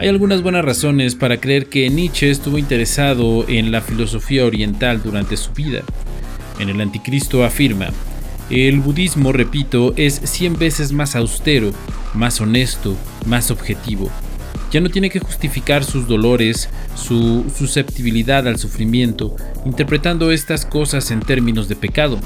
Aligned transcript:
Hay 0.00 0.06
algunas 0.06 0.42
buenas 0.42 0.64
razones 0.64 1.16
para 1.16 1.40
creer 1.40 1.66
que 1.66 1.90
Nietzsche 1.90 2.30
estuvo 2.30 2.56
interesado 2.56 3.44
en 3.48 3.72
la 3.72 3.80
filosofía 3.80 4.44
oriental 4.44 5.02
durante 5.02 5.36
su 5.36 5.52
vida. 5.52 5.82
En 6.60 6.68
el 6.68 6.80
Anticristo 6.80 7.42
afirma, 7.42 7.88
el 8.48 8.78
budismo, 8.78 9.32
repito, 9.32 9.94
es 9.96 10.20
100 10.22 10.56
veces 10.56 10.92
más 10.92 11.16
austero, 11.16 11.72
más 12.14 12.40
honesto, 12.40 12.96
más 13.26 13.50
objetivo. 13.50 14.08
Ya 14.70 14.80
no 14.80 14.88
tiene 14.88 15.10
que 15.10 15.18
justificar 15.18 15.82
sus 15.82 16.06
dolores, 16.06 16.68
su 16.94 17.44
susceptibilidad 17.56 18.46
al 18.46 18.60
sufrimiento, 18.60 19.34
interpretando 19.66 20.30
estas 20.30 20.64
cosas 20.64 21.10
en 21.10 21.18
términos 21.18 21.68
de 21.68 21.74
pecado. 21.74 22.20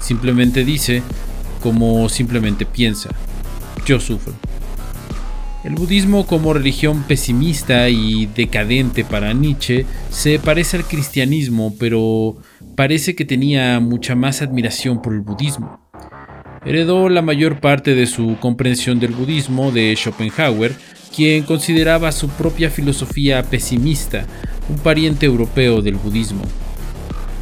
Simplemente 0.00 0.64
dice, 0.64 1.02
como 1.62 2.08
simplemente 2.08 2.64
piensa, 2.64 3.10
yo 3.84 4.00
sufro. 4.00 4.32
El 5.62 5.74
budismo 5.74 6.26
como 6.26 6.54
religión 6.54 7.02
pesimista 7.02 7.90
y 7.90 8.24
decadente 8.24 9.04
para 9.04 9.34
Nietzsche 9.34 9.84
se 10.08 10.38
parece 10.38 10.78
al 10.78 10.84
cristianismo, 10.84 11.74
pero 11.78 12.38
parece 12.76 13.14
que 13.14 13.26
tenía 13.26 13.78
mucha 13.78 14.14
más 14.14 14.40
admiración 14.40 15.02
por 15.02 15.12
el 15.12 15.20
budismo. 15.20 15.78
Heredó 16.64 17.10
la 17.10 17.20
mayor 17.20 17.60
parte 17.60 17.94
de 17.94 18.06
su 18.06 18.38
comprensión 18.40 19.00
del 19.00 19.12
budismo 19.12 19.70
de 19.70 19.94
Schopenhauer, 19.94 20.74
quien 21.14 21.42
consideraba 21.44 22.10
su 22.10 22.28
propia 22.30 22.70
filosofía 22.70 23.42
pesimista, 23.42 24.24
un 24.70 24.78
pariente 24.78 25.26
europeo 25.26 25.82
del 25.82 25.96
budismo. 25.96 26.42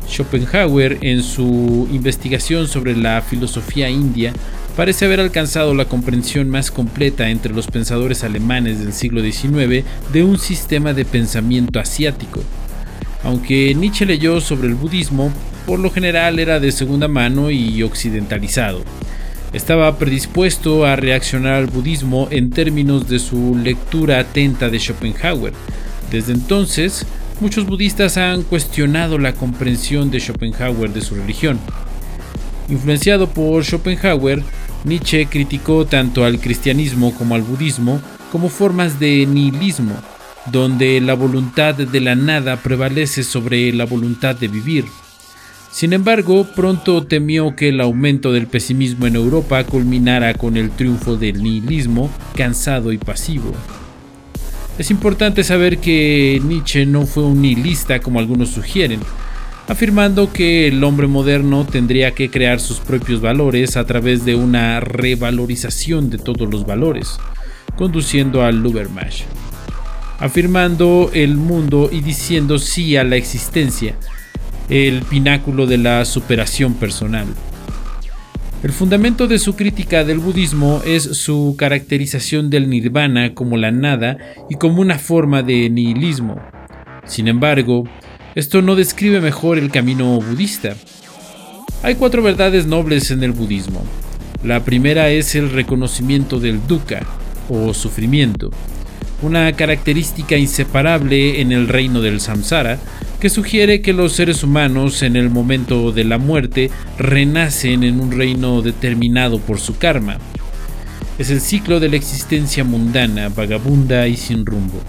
Schopenhauer, 0.09 0.99
en 1.03 1.23
su 1.23 1.89
investigación 1.93 2.67
sobre 2.67 2.97
la 2.97 3.21
filosofía 3.23 3.91
india, 3.91 4.33
parece 4.77 5.05
haber 5.05 5.21
alcanzado 5.21 5.75
la 5.75 5.87
comprensión 5.87 6.49
más 6.49 6.71
completa 6.71 7.31
entre 7.31 7.53
los 7.53 7.67
pensadores 7.67 8.25
alemanes 8.25 8.79
del 8.79 8.93
siglo 8.93 9.23
XIX 9.23 9.85
de 10.13 10.23
un 10.23 10.39
sistema 10.39 10.93
de 10.93 11.05
pensamiento 11.05 11.81
asiático. 11.81 12.43
Aunque 13.25 13.75
Nietzsche 13.75 14.07
leyó 14.07 14.41
sobre 14.41 14.69
el 14.69 14.75
budismo, 14.75 15.33
por 15.67 15.81
lo 15.81 15.91
general 15.91 16.39
era 16.39 16.61
de 16.61 16.73
segunda 16.73 17.09
mano 17.09 17.51
y 17.51 17.83
occidentalizado. 17.83 18.83
Estaba 19.53 19.99
predispuesto 19.99 20.87
a 20.87 20.95
reaccionar 20.97 21.55
al 21.55 21.67
budismo 21.67 22.29
en 22.31 22.51
términos 22.51 23.09
de 23.09 23.19
su 23.19 23.57
lectura 23.57 24.19
atenta 24.19 24.69
de 24.69 24.79
Schopenhauer. 24.79 25.53
Desde 26.11 26.33
entonces, 26.33 27.07
muchos 27.41 27.67
budistas 27.67 28.17
han 28.17 28.43
cuestionado 28.43 29.19
la 29.19 29.33
comprensión 29.33 30.11
de 30.11 30.21
Schopenhauer 30.21 30.93
de 30.93 31.01
su 31.01 31.15
religión. 31.15 31.59
Influenciado 32.69 33.29
por 33.29 33.65
Schopenhauer, 33.65 34.43
Nietzsche 34.85 35.27
criticó 35.27 35.87
tanto 35.87 36.25
al 36.25 36.41
cristianismo 36.41 37.15
como 37.15 37.35
al 37.35 37.43
budismo 37.43 38.01
como 38.31 38.49
formas 38.49 39.01
de 39.01 39.27
nihilismo, 39.27 39.95
donde 40.53 41.01
la 41.01 41.15
voluntad 41.15 41.75
de 41.75 42.01
la 42.01 42.15
nada 42.15 42.57
prevalece 42.57 43.23
sobre 43.23 43.73
la 43.73 43.85
voluntad 43.85 44.37
de 44.37 44.49
vivir. 44.49 44.85
Sin 45.71 45.93
embargo, 45.93 46.47
pronto 46.57 47.07
temió 47.07 47.55
que 47.55 47.69
el 47.69 47.81
aumento 47.81 48.33
del 48.33 48.47
pesimismo 48.47 49.07
en 49.07 49.17
Europa 49.17 49.65
culminara 49.65 50.35
con 50.35 50.57
el 50.57 50.71
triunfo 50.71 51.17
del 51.17 51.43
nihilismo 51.43 52.11
cansado 52.35 52.93
y 52.93 52.99
pasivo. 52.99 53.53
Es 54.79 54.93
importante 54.93 55.43
saber 55.43 55.79
que 55.79 56.41
Nietzsche 56.45 56.87
no 56.87 57.05
fue 57.05 57.25
un 57.25 57.43
nihilista 57.43 57.99
como 57.99 58.21
algunos 58.21 58.51
sugieren, 58.51 59.01
afirmando 59.67 60.33
que 60.33 60.69
el 60.69 60.85
hombre 60.85 61.09
moderno 61.09 61.67
tendría 61.67 62.13
que 62.13 62.31
crear 62.31 62.61
sus 62.61 62.79
propios 62.79 63.21
valores 63.21 63.77
a 63.77 63.85
través 63.85 64.25
de 64.25 64.37
una 64.37 64.79
revalorización 64.79 66.11
de 66.11 66.19
todos 66.19 66.49
los 66.49 66.65
valores, 66.65 67.19
conduciendo 67.77 68.45
al 68.45 68.63
Lubermash, 68.63 69.23
afirmando 70.21 71.11
el 71.13 71.37
mundo 71.37 71.91
y 71.91 72.01
diciendo 72.01 72.61
sí 72.61 72.97
a 72.97 73.03
la 73.03 73.17
existencia, 73.17 73.97
el 74.69 75.03
pináculo 75.03 75.67
de 75.67 75.79
la 75.79 76.05
superación 76.05 76.75
personal. 76.75 77.27
El 78.61 78.73
fundamento 78.73 79.29
de 79.29 79.39
su 79.39 79.55
crítica 79.55 80.03
del 80.03 80.19
budismo 80.19 80.83
es 80.85 81.05
su 81.05 81.55
caracterización 81.57 82.51
del 82.51 82.69
nirvana 82.69 83.33
como 83.33 83.57
la 83.57 83.71
nada 83.71 84.19
y 84.51 84.57
como 84.57 84.83
una 84.83 84.99
forma 84.99 85.45
de 85.45 85.71
nihilismo. 85.71 86.41
Sin 87.05 87.29
embargo, 87.29 87.85
esto 88.35 88.61
no 88.61 88.75
describe 88.75 89.21
mejor 89.21 89.59
el 89.59 89.71
camino 89.71 90.21
budista. 90.21 90.75
Hay 91.85 91.95
cuatro 91.95 92.21
verdades 92.21 92.67
nobles 92.67 93.13
en 93.13 93.23
el 93.23 93.31
budismo. 93.31 93.85
La 94.43 94.65
primera 94.65 95.09
es 95.09 95.37
el 95.37 95.51
reconocimiento 95.51 96.41
del 96.41 96.67
dukkha, 96.67 97.03
o 97.49 97.73
sufrimiento, 97.73 98.51
una 99.23 99.53
característica 99.53 100.37
inseparable 100.37 101.41
en 101.41 101.53
el 101.53 101.69
reino 101.69 102.01
del 102.01 102.21
samsara, 102.21 102.79
que 103.21 103.31
sugiere 103.31 103.83
que 103.83 103.93
los 103.93 104.13
seres 104.13 104.45
humanos 104.45 105.03
en 105.03 105.17
el 105.17 105.29
momento 105.29 105.91
de 105.91 106.05
la 106.05 106.19
muerte 106.19 106.71
renacen 106.99 107.83
en 107.83 108.01
un 108.01 108.13
reino 108.13 108.63
determinado 108.63 109.41
por 109.41 109.59
su 109.59 109.77
karma. 109.77 110.19
Es 111.19 111.31
el 111.31 111.41
ciclo 111.41 111.81
de 111.81 111.89
la 111.89 111.97
existencia 111.97 112.63
mundana, 112.63 113.29
vagabunda 113.29 114.07
y 114.07 114.17
sin 114.17 114.47
rumbo. 114.47 114.81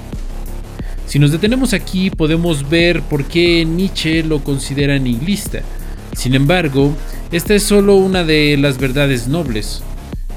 Si 1.08 1.18
nos 1.18 1.32
detenemos 1.32 1.74
aquí 1.74 2.12
podemos 2.12 2.70
ver 2.70 3.02
por 3.02 3.26
qué 3.26 3.66
Nietzsche 3.66 4.22
lo 4.22 4.44
considera 4.44 5.00
nihilista. 5.00 5.62
Sin 6.16 6.36
embargo, 6.36 6.96
esta 7.32 7.56
es 7.56 7.64
solo 7.64 7.96
una 7.96 8.24
de 8.24 8.58
las 8.58 8.78
verdades 8.78 9.28
nobles. 9.28 9.82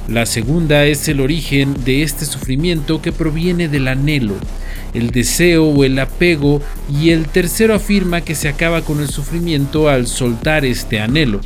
La 0.08 0.26
segunda 0.26 0.84
es 0.84 1.08
el 1.08 1.20
origen 1.20 1.84
de 1.84 2.02
este 2.02 2.26
sufrimiento 2.26 3.00
que 3.00 3.12
proviene 3.12 3.68
del 3.68 3.86
anhelo, 3.86 4.34
el 4.94 5.10
deseo 5.10 5.66
o 5.66 5.84
el 5.84 5.98
apego 5.98 6.60
y 6.90 7.10
el 7.10 7.26
tercero 7.26 7.74
afirma 7.74 8.20
que 8.20 8.34
se 8.34 8.48
acaba 8.48 8.82
con 8.82 9.00
el 9.00 9.08
sufrimiento 9.08 9.88
al 9.88 10.06
soltar 10.06 10.64
este 10.64 11.00
anhelo. 11.00 11.40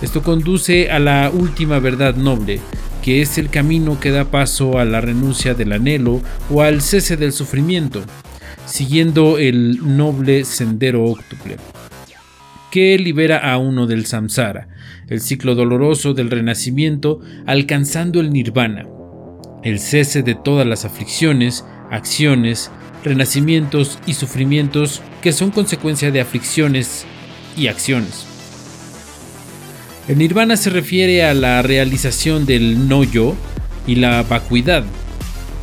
Esto 0.00 0.22
conduce 0.22 0.90
a 0.90 0.98
la 0.98 1.30
última 1.32 1.78
verdad 1.78 2.14
noble, 2.14 2.60
que 3.02 3.20
es 3.20 3.36
el 3.36 3.50
camino 3.50 3.98
que 3.98 4.10
da 4.10 4.26
paso 4.26 4.78
a 4.78 4.84
la 4.84 5.00
renuncia 5.00 5.54
del 5.54 5.72
anhelo 5.72 6.22
o 6.50 6.62
al 6.62 6.82
cese 6.82 7.16
del 7.16 7.32
sufrimiento, 7.32 8.02
siguiendo 8.66 9.38
el 9.38 9.96
noble 9.96 10.44
sendero 10.44 11.04
óctuple, 11.04 11.56
que 12.76 12.98
libera 12.98 13.38
a 13.38 13.56
uno 13.56 13.86
del 13.86 14.04
samsara, 14.04 14.68
el 15.08 15.22
ciclo 15.22 15.54
doloroso 15.54 16.12
del 16.12 16.30
renacimiento, 16.30 17.22
alcanzando 17.46 18.20
el 18.20 18.30
nirvana, 18.30 18.84
el 19.64 19.78
cese 19.78 20.22
de 20.22 20.34
todas 20.34 20.66
las 20.66 20.84
aflicciones 20.84 21.64
acciones, 21.90 22.70
renacimientos 23.02 23.98
y 24.06 24.12
sufrimientos 24.12 25.00
que 25.22 25.32
son 25.32 25.52
consecuencia 25.52 26.10
de 26.10 26.20
aflicciones 26.20 27.06
y 27.56 27.68
acciones. 27.68 28.26
El 30.06 30.18
nirvana 30.18 30.58
se 30.58 30.68
refiere 30.68 31.24
a 31.24 31.32
la 31.32 31.62
realización 31.62 32.44
del 32.44 32.88
no 32.88 33.04
yo 33.04 33.34
y 33.86 33.94
la 33.94 34.22
vacuidad, 34.22 34.84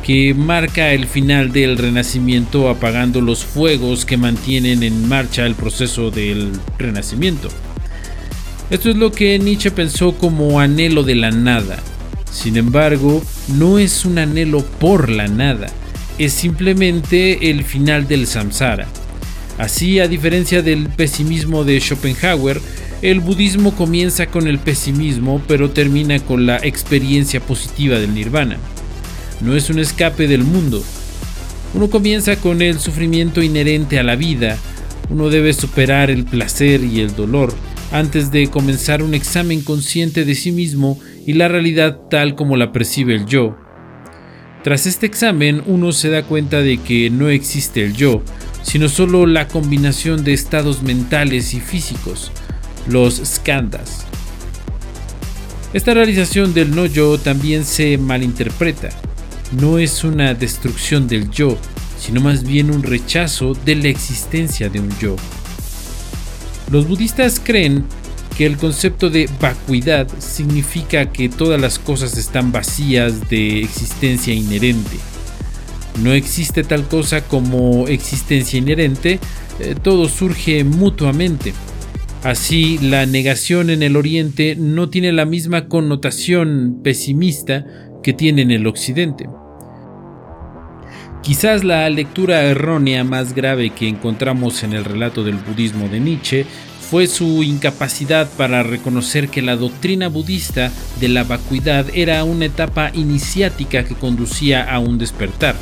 que 0.04 0.34
marca 0.34 0.92
el 0.92 1.06
final 1.06 1.50
del 1.50 1.78
renacimiento 1.78 2.68
apagando 2.68 3.22
los 3.22 3.42
fuegos 3.42 4.04
que 4.04 4.18
mantienen 4.18 4.82
en 4.82 5.08
marcha 5.08 5.46
el 5.46 5.54
proceso 5.54 6.10
del 6.10 6.52
renacimiento. 6.76 7.48
Esto 8.68 8.90
es 8.90 8.96
lo 8.96 9.12
que 9.12 9.38
Nietzsche 9.38 9.70
pensó 9.70 10.12
como 10.18 10.60
anhelo 10.60 11.04
de 11.04 11.14
la 11.14 11.30
nada. 11.30 11.78
Sin 12.30 12.58
embargo, 12.58 13.22
no 13.48 13.78
es 13.78 14.04
un 14.04 14.18
anhelo 14.18 14.62
por 14.62 15.08
la 15.08 15.26
nada, 15.26 15.68
es 16.18 16.34
simplemente 16.34 17.50
el 17.50 17.64
final 17.64 18.06
del 18.06 18.26
samsara. 18.26 18.86
Así, 19.56 20.00
a 20.00 20.08
diferencia 20.08 20.60
del 20.60 20.90
pesimismo 20.90 21.64
de 21.64 21.80
Schopenhauer, 21.80 22.60
el 23.00 23.20
budismo 23.20 23.74
comienza 23.74 24.26
con 24.26 24.48
el 24.48 24.58
pesimismo 24.58 25.40
pero 25.48 25.70
termina 25.70 26.18
con 26.18 26.44
la 26.44 26.58
experiencia 26.58 27.40
positiva 27.40 27.98
del 27.98 28.12
nirvana. 28.12 28.58
No 29.40 29.54
es 29.54 29.70
un 29.70 29.78
escape 29.78 30.26
del 30.28 30.44
mundo. 30.44 30.82
Uno 31.74 31.90
comienza 31.90 32.36
con 32.36 32.62
el 32.62 32.78
sufrimiento 32.78 33.42
inherente 33.42 33.98
a 33.98 34.02
la 34.02 34.16
vida, 34.16 34.56
uno 35.10 35.28
debe 35.28 35.52
superar 35.52 36.10
el 36.10 36.24
placer 36.24 36.82
y 36.84 37.00
el 37.00 37.14
dolor 37.14 37.52
antes 37.92 38.30
de 38.30 38.48
comenzar 38.48 39.02
un 39.02 39.14
examen 39.14 39.62
consciente 39.62 40.24
de 40.24 40.34
sí 40.34 40.50
mismo 40.50 40.98
y 41.26 41.34
la 41.34 41.48
realidad 41.48 42.00
tal 42.10 42.34
como 42.34 42.56
la 42.56 42.72
percibe 42.72 43.14
el 43.14 43.26
yo, 43.26 43.56
tras 44.64 44.86
este 44.86 45.04
examen 45.04 45.62
uno 45.66 45.92
se 45.92 46.08
da 46.08 46.22
cuenta 46.22 46.62
de 46.62 46.78
que 46.78 47.10
no 47.10 47.28
existe 47.28 47.84
el 47.84 47.92
yo, 47.92 48.22
sino 48.62 48.88
solo 48.88 49.26
la 49.26 49.46
combinación 49.46 50.24
de 50.24 50.32
estados 50.32 50.82
mentales 50.82 51.52
y 51.52 51.60
físicos, 51.60 52.32
los 52.88 53.20
skandhas. 53.22 54.06
Esta 55.74 55.92
realización 55.92 56.54
del 56.54 56.74
no 56.74 56.86
yo 56.86 57.18
también 57.18 57.66
se 57.66 57.98
malinterpreta. 57.98 58.88
No 59.60 59.78
es 59.78 60.02
una 60.04 60.34
destrucción 60.34 61.06
del 61.06 61.30
yo, 61.30 61.56
sino 61.98 62.20
más 62.20 62.42
bien 62.44 62.70
un 62.70 62.82
rechazo 62.82 63.54
de 63.54 63.76
la 63.76 63.88
existencia 63.88 64.68
de 64.68 64.80
un 64.80 64.90
yo. 64.98 65.16
Los 66.70 66.88
budistas 66.88 67.40
creen 67.42 67.84
que 68.36 68.46
el 68.46 68.56
concepto 68.56 69.10
de 69.10 69.28
vacuidad 69.40 70.08
significa 70.18 71.12
que 71.12 71.28
todas 71.28 71.60
las 71.60 71.78
cosas 71.78 72.18
están 72.18 72.50
vacías 72.50 73.28
de 73.28 73.60
existencia 73.60 74.34
inherente. 74.34 74.96
No 76.02 76.12
existe 76.12 76.64
tal 76.64 76.88
cosa 76.88 77.22
como 77.22 77.86
existencia 77.86 78.58
inherente, 78.58 79.20
eh, 79.60 79.76
todo 79.80 80.08
surge 80.08 80.64
mutuamente. 80.64 81.54
Así, 82.24 82.78
la 82.78 83.06
negación 83.06 83.70
en 83.70 83.82
el 83.82 83.96
Oriente 83.96 84.56
no 84.56 84.88
tiene 84.88 85.12
la 85.12 85.26
misma 85.26 85.68
connotación 85.68 86.80
pesimista 86.82 87.64
que 88.02 88.12
tiene 88.12 88.42
en 88.42 88.50
el 88.50 88.66
Occidente. 88.66 89.28
Quizás 91.24 91.64
la 91.64 91.88
lectura 91.88 92.42
errónea 92.42 93.02
más 93.02 93.34
grave 93.34 93.70
que 93.70 93.88
encontramos 93.88 94.62
en 94.62 94.74
el 94.74 94.84
relato 94.84 95.24
del 95.24 95.36
budismo 95.36 95.88
de 95.88 95.98
Nietzsche 95.98 96.44
fue 96.90 97.06
su 97.06 97.42
incapacidad 97.42 98.28
para 98.36 98.62
reconocer 98.62 99.30
que 99.30 99.40
la 99.40 99.56
doctrina 99.56 100.08
budista 100.08 100.70
de 101.00 101.08
la 101.08 101.24
vacuidad 101.24 101.86
era 101.94 102.22
una 102.24 102.44
etapa 102.44 102.90
iniciática 102.92 103.84
que 103.84 103.94
conducía 103.94 104.70
a 104.70 104.78
un 104.80 104.98
despertar. 104.98 105.56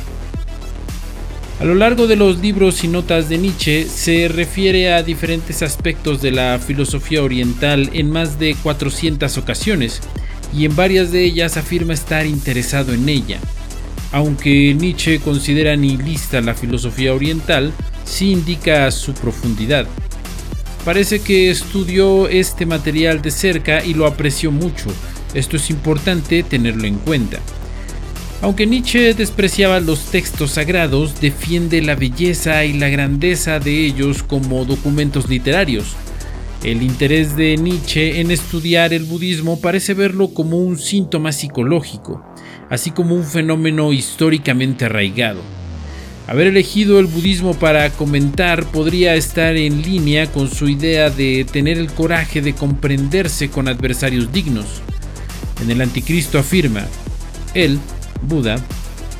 A 1.61 1.63
lo 1.63 1.75
largo 1.75 2.07
de 2.07 2.17
los 2.17 2.39
libros 2.39 2.83
y 2.83 2.89
notas 2.89 3.29
de 3.29 3.37
Nietzsche 3.37 3.85
se 3.85 4.27
refiere 4.27 4.93
a 4.93 5.01
diferentes 5.01 5.63
aspectos 5.63 6.21
de 6.21 6.31
la 6.31 6.59
filosofía 6.59 7.23
oriental 7.23 7.89
en 7.93 8.11
más 8.11 8.37
de 8.37 8.55
400 8.61 9.37
ocasiones, 9.37 10.01
y 10.53 10.65
en 10.65 10.75
varias 10.75 11.13
de 11.13 11.23
ellas 11.23 11.55
afirma 11.55 11.93
estar 11.93 12.25
interesado 12.25 12.91
en 12.91 13.07
ella. 13.07 13.39
Aunque 14.13 14.75
Nietzsche 14.75 15.19
considera 15.19 15.75
nihilista 15.75 16.39
la 16.39 16.53
filosofía 16.53 17.13
oriental, 17.15 17.73
sí 18.05 18.31
indica 18.31 18.89
su 18.91 19.13
profundidad. 19.13 19.87
Parece 20.85 21.19
que 21.19 21.49
estudió 21.49 22.27
este 22.27 22.67
material 22.67 23.23
de 23.23 23.31
cerca 23.31 23.83
y 23.83 23.95
lo 23.95 24.05
apreció 24.05 24.51
mucho. 24.51 24.85
Esto 25.33 25.57
es 25.57 25.71
importante 25.71 26.43
tenerlo 26.43 26.85
en 26.85 26.95
cuenta. 26.99 27.39
Aunque 28.43 28.67
Nietzsche 28.67 29.15
despreciaba 29.15 29.79
los 29.79 30.11
textos 30.11 30.51
sagrados, 30.51 31.19
defiende 31.19 31.81
la 31.81 31.95
belleza 31.95 32.65
y 32.65 32.73
la 32.73 32.89
grandeza 32.89 33.59
de 33.59 33.85
ellos 33.85 34.21
como 34.21 34.65
documentos 34.65 35.27
literarios. 35.27 35.95
El 36.63 36.83
interés 36.83 37.35
de 37.35 37.57
Nietzsche 37.57 38.19
en 38.19 38.29
estudiar 38.29 38.93
el 38.93 39.05
budismo 39.05 39.59
parece 39.59 39.93
verlo 39.95 40.33
como 40.33 40.57
un 40.57 40.77
síntoma 40.77 41.31
psicológico, 41.31 42.23
así 42.73 42.89
como 42.89 43.13
un 43.13 43.23
fenómeno 43.23 43.93
históricamente 43.93 44.85
arraigado. 44.85 45.41
Haber 46.25 46.47
elegido 46.47 46.99
el 46.99 47.05
budismo 47.05 47.53
para 47.53 47.87
comentar 47.91 48.65
podría 48.65 49.13
estar 49.13 49.55
en 49.55 49.83
línea 49.83 50.25
con 50.31 50.49
su 50.49 50.67
idea 50.67 51.11
de 51.11 51.45
tener 51.45 51.77
el 51.77 51.91
coraje 51.91 52.41
de 52.41 52.55
comprenderse 52.55 53.51
con 53.51 53.67
adversarios 53.67 54.31
dignos. 54.33 54.65
En 55.61 55.69
el 55.69 55.81
Anticristo 55.81 56.39
afirma, 56.39 56.87
él, 57.53 57.77
Buda, 58.23 58.55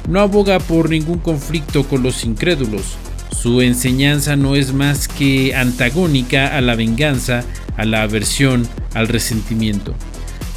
no 0.09 0.19
aboga 0.19 0.57
por 0.57 0.89
ningún 0.89 1.19
conflicto 1.19 1.83
con 1.83 2.01
los 2.01 2.23
incrédulos. 2.23 2.95
Su 3.39 3.61
enseñanza 3.61 4.35
no 4.35 4.55
es 4.55 4.73
más 4.73 5.07
que 5.07 5.53
antagónica 5.53 6.57
a 6.57 6.61
la 6.61 6.73
venganza, 6.73 7.43
a 7.77 7.85
la 7.85 8.01
aversión, 8.01 8.67
al 8.95 9.09
resentimiento. 9.09 9.93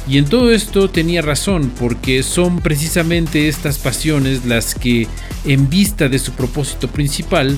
Y 0.09 0.17
en 0.17 0.25
todo 0.25 0.51
esto 0.51 0.89
tenía 0.89 1.21
razón, 1.21 1.71
porque 1.77 2.23
son 2.23 2.61
precisamente 2.61 3.49
estas 3.49 3.77
pasiones 3.77 4.45
las 4.45 4.73
que, 4.73 5.07
en 5.43 5.69
vista 5.69 6.07
de 6.07 6.17
su 6.17 6.31
propósito 6.31 6.87
principal, 6.87 7.57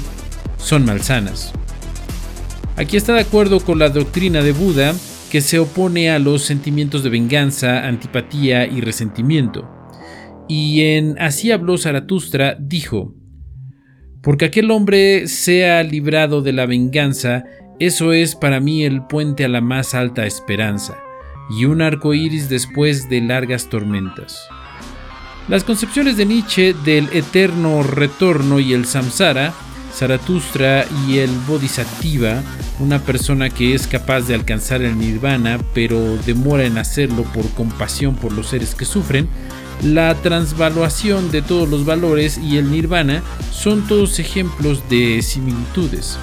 son 0.57 0.83
malsanas. 0.83 1.53
Aquí 2.75 2.97
está 2.97 3.13
de 3.13 3.21
acuerdo 3.21 3.59
con 3.59 3.77
la 3.77 3.89
doctrina 3.89 4.41
de 4.41 4.51
Buda, 4.51 4.95
que 5.29 5.41
se 5.41 5.59
opone 5.59 6.09
a 6.09 6.17
los 6.17 6.43
sentimientos 6.43 7.03
de 7.03 7.09
venganza, 7.09 7.87
antipatía 7.87 8.65
y 8.65 8.81
resentimiento. 8.81 9.69
Y 10.47 10.81
en 10.81 11.19
Así 11.19 11.51
habló 11.51 11.77
Zaratustra 11.77 12.57
dijo, 12.59 13.13
Porque 14.21 14.45
aquel 14.45 14.71
hombre 14.71 15.27
sea 15.27 15.83
librado 15.83 16.41
de 16.41 16.53
la 16.53 16.65
venganza, 16.65 17.43
eso 17.79 18.11
es 18.11 18.35
para 18.35 18.59
mí 18.59 18.83
el 18.83 19.05
puente 19.05 19.45
a 19.45 19.49
la 19.49 19.61
más 19.61 19.93
alta 19.93 20.25
esperanza, 20.25 20.97
y 21.49 21.65
un 21.65 21.81
arco 21.81 22.13
iris 22.13 22.49
después 22.49 23.09
de 23.09 23.21
largas 23.21 23.69
tormentas. 23.69 24.47
Las 25.47 25.63
concepciones 25.63 26.15
de 26.15 26.25
Nietzsche 26.25 26.73
del 26.85 27.09
eterno 27.11 27.81
retorno 27.81 28.59
y 28.59 28.73
el 28.73 28.85
samsara, 28.85 29.53
Zaratustra 29.91 30.85
y 31.07 31.17
el 31.17 31.31
Bodhisattva, 31.47 32.43
una 32.79 32.99
persona 32.99 33.49
que 33.49 33.73
es 33.73 33.87
capaz 33.87 34.21
de 34.21 34.35
alcanzar 34.35 34.83
el 34.83 34.97
nirvana 34.97 35.59
pero 35.73 36.17
demora 36.17 36.65
en 36.65 36.77
hacerlo 36.77 37.23
por 37.23 37.49
compasión 37.51 38.15
por 38.15 38.31
los 38.31 38.47
seres 38.49 38.75
que 38.75 38.85
sufren, 38.85 39.27
la 39.83 40.13
transvaluación 40.15 41.31
de 41.31 41.41
todos 41.41 41.67
los 41.67 41.85
valores 41.85 42.37
y 42.37 42.57
el 42.57 42.69
nirvana 42.69 43.23
son 43.51 43.87
todos 43.87 44.19
ejemplos 44.19 44.87
de 44.89 45.21
similitudes. 45.21 46.19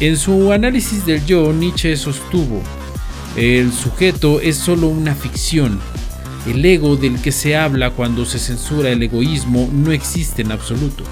En 0.00 0.16
su 0.16 0.52
análisis 0.52 1.06
del 1.06 1.24
yo, 1.24 1.52
Nietzsche 1.52 1.96
sostuvo, 1.96 2.62
el 3.36 3.72
sujeto 3.72 4.40
es 4.40 4.56
solo 4.56 4.88
una 4.88 5.14
ficción. 5.14 5.80
El 6.46 6.64
ego 6.64 6.96
del 6.96 7.20
que 7.20 7.32
se 7.32 7.56
habla 7.56 7.90
cuando 7.90 8.24
se 8.26 8.38
censura 8.38 8.90
el 8.90 9.02
egoísmo 9.02 9.68
no 9.72 9.92
existe 9.92 10.42
en 10.42 10.52
absoluto. 10.52 11.04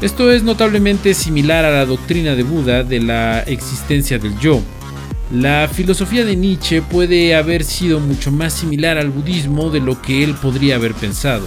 Esto 0.00 0.30
es 0.30 0.42
notablemente 0.42 1.14
similar 1.14 1.64
a 1.64 1.70
la 1.70 1.86
doctrina 1.86 2.34
de 2.34 2.42
Buda 2.42 2.84
de 2.84 3.00
la 3.00 3.40
existencia 3.40 4.18
del 4.18 4.38
yo, 4.38 4.62
la 5.32 5.68
filosofía 5.72 6.24
de 6.24 6.34
Nietzsche 6.34 6.82
puede 6.82 7.36
haber 7.36 7.62
sido 7.62 8.00
mucho 8.00 8.32
más 8.32 8.52
similar 8.52 8.98
al 8.98 9.10
budismo 9.10 9.70
de 9.70 9.78
lo 9.78 10.02
que 10.02 10.24
él 10.24 10.34
podría 10.34 10.74
haber 10.74 10.92
pensado. 10.92 11.46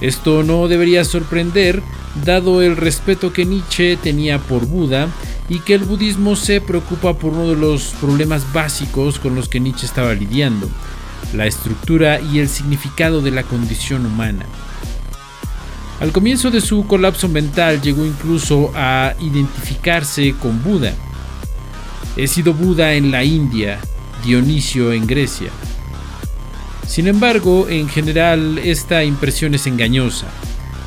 Esto 0.00 0.42
no 0.42 0.66
debería 0.66 1.04
sorprender, 1.04 1.80
dado 2.24 2.60
el 2.60 2.76
respeto 2.76 3.32
que 3.32 3.44
Nietzsche 3.44 3.96
tenía 3.96 4.40
por 4.40 4.66
Buda 4.66 5.06
y 5.52 5.60
que 5.60 5.74
el 5.74 5.84
budismo 5.84 6.34
se 6.34 6.62
preocupa 6.62 7.12
por 7.12 7.34
uno 7.34 7.50
de 7.50 7.56
los 7.56 7.88
problemas 8.00 8.50
básicos 8.54 9.18
con 9.18 9.34
los 9.34 9.50
que 9.50 9.60
Nietzsche 9.60 9.84
estaba 9.84 10.14
lidiando, 10.14 10.66
la 11.34 11.44
estructura 11.44 12.22
y 12.22 12.38
el 12.38 12.48
significado 12.48 13.20
de 13.20 13.32
la 13.32 13.42
condición 13.42 14.06
humana. 14.06 14.46
Al 16.00 16.10
comienzo 16.10 16.50
de 16.50 16.62
su 16.62 16.86
colapso 16.86 17.28
mental 17.28 17.82
llegó 17.82 18.06
incluso 18.06 18.72
a 18.74 19.14
identificarse 19.20 20.34
con 20.40 20.62
Buda, 20.62 20.94
He 22.16 22.26
sido 22.28 22.54
Buda 22.54 22.94
en 22.94 23.10
la 23.10 23.22
India, 23.22 23.78
Dionisio 24.24 24.92
en 24.92 25.06
Grecia. 25.06 25.50
Sin 26.86 27.08
embargo, 27.08 27.68
en 27.68 27.90
general 27.90 28.58
esta 28.58 29.04
impresión 29.04 29.54
es 29.54 29.66
engañosa. 29.66 30.28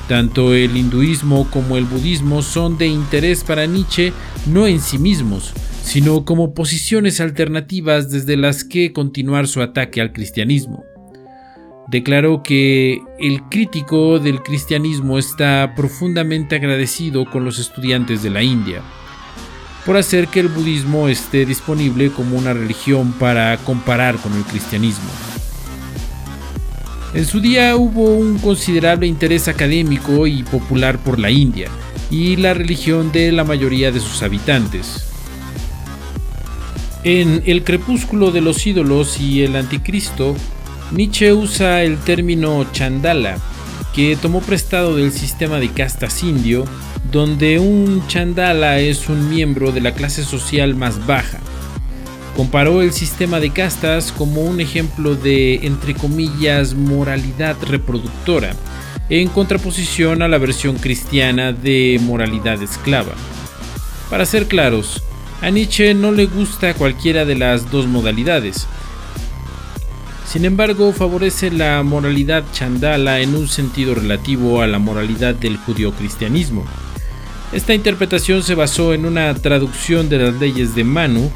Tanto 0.07 0.53
el 0.53 0.77
hinduismo 0.77 1.49
como 1.49 1.77
el 1.77 1.85
budismo 1.85 2.41
son 2.41 2.77
de 2.77 2.87
interés 2.87 3.43
para 3.43 3.65
Nietzsche 3.65 4.13
no 4.45 4.67
en 4.67 4.79
sí 4.79 4.99
mismos, 4.99 5.51
sino 5.83 6.25
como 6.25 6.53
posiciones 6.53 7.19
alternativas 7.21 8.11
desde 8.11 8.37
las 8.37 8.63
que 8.63 8.93
continuar 8.93 9.47
su 9.47 9.61
ataque 9.61 10.01
al 10.01 10.13
cristianismo. 10.13 10.83
Declaró 11.87 12.43
que 12.43 12.99
el 13.19 13.43
crítico 13.43 14.19
del 14.19 14.41
cristianismo 14.41 15.17
está 15.17 15.73
profundamente 15.75 16.55
agradecido 16.55 17.25
con 17.25 17.45
los 17.45 17.59
estudiantes 17.59 18.23
de 18.23 18.29
la 18.29 18.43
India 18.43 18.81
por 19.85 19.97
hacer 19.97 20.27
que 20.27 20.39
el 20.39 20.47
budismo 20.47 21.07
esté 21.07 21.45
disponible 21.45 22.09
como 22.09 22.37
una 22.37 22.53
religión 22.53 23.13
para 23.13 23.55
comparar 23.57 24.15
con 24.17 24.33
el 24.33 24.43
cristianismo. 24.43 25.09
En 27.15 27.25
su 27.25 27.39
día 27.39 27.77
hubo 27.77 28.13
un 28.13 28.39
considerable 28.39 29.07
interés 29.07 29.47
académico 29.47 30.27
y 30.27 30.43
popular 30.43 30.97
por 30.97 31.17
la 31.17 31.31
India 31.31 31.69
y 32.11 32.35
la 32.35 32.53
religión 32.53 33.13
de 33.13 33.31
la 33.31 33.45
mayoría 33.45 33.89
de 33.93 34.01
sus 34.01 34.21
habitantes. 34.21 35.07
En 37.05 37.41
El 37.45 37.63
crepúsculo 37.63 38.31
de 38.31 38.41
los 38.41 38.67
ídolos 38.67 39.21
y 39.21 39.43
el 39.43 39.55
anticristo, 39.55 40.35
Nietzsche 40.91 41.31
usa 41.31 41.83
el 41.83 41.99
término 41.99 42.65
chandala, 42.73 43.37
que 43.93 44.17
tomó 44.17 44.41
prestado 44.41 44.97
del 44.97 45.13
sistema 45.13 45.61
de 45.61 45.69
castas 45.69 46.21
indio 46.21 46.65
donde 47.13 47.59
un 47.59 48.05
chandala 48.07 48.79
es 48.79 49.07
un 49.07 49.29
miembro 49.29 49.71
de 49.71 49.79
la 49.79 49.93
clase 49.93 50.25
social 50.25 50.75
más 50.75 51.07
baja. 51.07 51.39
Comparó 52.35 52.81
el 52.81 52.91
sistema 52.91 53.39
de 53.39 53.51
castas 53.51 54.11
como 54.11 54.41
un 54.41 54.59
ejemplo 54.59 55.15
de, 55.15 55.65
entre 55.65 55.93
comillas, 55.93 56.73
moralidad 56.73 57.55
reproductora, 57.61 58.55
en 59.09 59.29
contraposición 59.29 60.21
a 60.21 60.27
la 60.27 60.37
versión 60.37 60.75
cristiana 60.75 61.53
de 61.53 61.97
moralidad 62.03 62.61
esclava. 62.61 63.13
Para 64.09 64.25
ser 64.25 64.47
claros, 64.47 65.01
a 65.41 65.49
Nietzsche 65.49 65.93
no 65.93 66.11
le 66.11 66.25
gusta 66.25 66.73
cualquiera 66.73 67.23
de 67.23 67.35
las 67.35 67.71
dos 67.71 67.87
modalidades. 67.87 68.67
Sin 70.27 70.43
embargo, 70.43 70.91
favorece 70.91 71.51
la 71.51 71.81
moralidad 71.83 72.43
chandala 72.51 73.21
en 73.21 73.35
un 73.35 73.47
sentido 73.47 73.95
relativo 73.95 74.61
a 74.61 74.67
la 74.67 74.79
moralidad 74.79 75.35
del 75.35 75.55
judio-cristianismo. 75.55 76.65
Esta 77.53 77.73
interpretación 77.73 78.43
se 78.43 78.55
basó 78.55 78.93
en 78.93 79.05
una 79.05 79.33
traducción 79.35 80.09
de 80.09 80.17
las 80.17 80.33
leyes 80.35 80.75
de 80.75 80.83
Manu, 80.83 81.31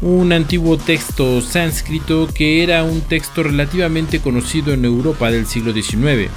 un 0.00 0.32
antiguo 0.32 0.78
texto 0.78 1.40
sánscrito 1.40 2.28
que 2.32 2.62
era 2.62 2.84
un 2.84 3.00
texto 3.00 3.42
relativamente 3.42 4.20
conocido 4.20 4.72
en 4.72 4.84
Europa 4.84 5.30
del 5.30 5.46
siglo 5.46 5.72
XIX. 5.72 6.30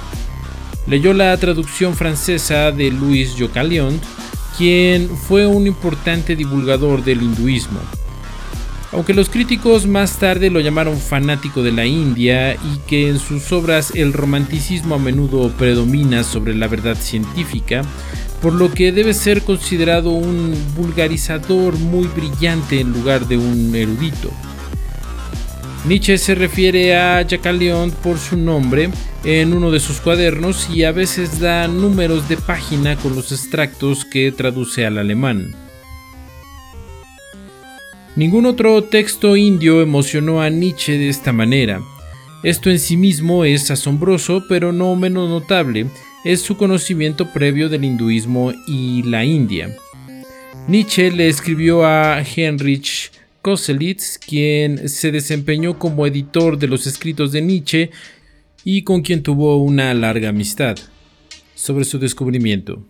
Leyó 0.86 1.12
la 1.12 1.36
traducción 1.36 1.94
francesa 1.94 2.72
de 2.72 2.90
Louis 2.90 3.34
Jocalion, 3.38 4.00
quien 4.58 5.08
fue 5.08 5.46
un 5.46 5.66
importante 5.66 6.34
divulgador 6.34 7.04
del 7.04 7.22
hinduismo. 7.22 7.78
Aunque 8.90 9.14
los 9.14 9.30
críticos 9.30 9.86
más 9.86 10.18
tarde 10.18 10.50
lo 10.50 10.60
llamaron 10.60 10.98
fanático 10.98 11.62
de 11.62 11.72
la 11.72 11.86
India 11.86 12.54
y 12.54 12.78
que 12.86 13.08
en 13.08 13.18
sus 13.18 13.50
obras 13.52 13.92
el 13.94 14.12
romanticismo 14.12 14.96
a 14.96 14.98
menudo 14.98 15.50
predomina 15.52 16.24
sobre 16.24 16.54
la 16.54 16.68
verdad 16.68 16.96
científica, 17.00 17.82
por 18.42 18.52
lo 18.52 18.72
que 18.72 18.90
debe 18.90 19.14
ser 19.14 19.42
considerado 19.42 20.10
un 20.10 20.52
vulgarizador 20.76 21.78
muy 21.78 22.08
brillante 22.08 22.80
en 22.80 22.92
lugar 22.92 23.28
de 23.28 23.38
un 23.38 23.74
erudito. 23.74 24.30
Nietzsche 25.86 26.18
se 26.18 26.34
refiere 26.34 26.96
a 26.96 27.22
Jacques 27.22 27.92
por 28.02 28.18
su 28.18 28.36
nombre 28.36 28.90
en 29.24 29.52
uno 29.52 29.70
de 29.70 29.78
sus 29.78 30.00
cuadernos 30.00 30.68
y 30.70 30.82
a 30.82 30.92
veces 30.92 31.38
da 31.38 31.68
números 31.68 32.28
de 32.28 32.36
página 32.36 32.96
con 32.96 33.14
los 33.14 33.30
extractos 33.30 34.04
que 34.04 34.32
traduce 34.32 34.84
al 34.86 34.98
alemán. 34.98 35.54
Ningún 38.16 38.46
otro 38.46 38.82
texto 38.82 39.36
indio 39.36 39.80
emocionó 39.80 40.42
a 40.42 40.50
Nietzsche 40.50 40.98
de 40.98 41.08
esta 41.08 41.32
manera. 41.32 41.80
Esto 42.42 42.70
en 42.70 42.80
sí 42.80 42.96
mismo 42.96 43.44
es 43.44 43.70
asombroso, 43.70 44.44
pero 44.48 44.72
no 44.72 44.94
menos 44.96 45.28
notable 45.30 45.86
es 46.24 46.40
su 46.40 46.56
conocimiento 46.56 47.32
previo 47.32 47.68
del 47.68 47.84
hinduismo 47.84 48.52
y 48.66 49.02
la 49.02 49.24
India. 49.24 49.76
Nietzsche 50.68 51.10
le 51.10 51.28
escribió 51.28 51.84
a 51.84 52.22
Heinrich 52.22 53.10
Koselitz, 53.42 54.18
quien 54.18 54.88
se 54.88 55.10
desempeñó 55.10 55.78
como 55.78 56.06
editor 56.06 56.58
de 56.58 56.68
los 56.68 56.86
escritos 56.86 57.32
de 57.32 57.42
Nietzsche 57.42 57.90
y 58.64 58.82
con 58.82 59.02
quien 59.02 59.22
tuvo 59.22 59.56
una 59.56 59.92
larga 59.94 60.28
amistad, 60.28 60.76
sobre 61.54 61.84
su 61.84 61.98
descubrimiento. 61.98 62.86